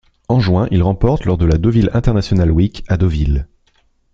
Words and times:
En 0.29 0.39
juin, 0.39 0.67
il 0.71 0.81
remporte 0.81 1.19
la 1.25 1.25
lors 1.27 1.37
de 1.37 1.45
la 1.45 1.59
Deauville 1.59 1.91
International 1.93 2.49
Week 2.49 2.83
à 2.87 2.97
Deauville. 2.97 3.47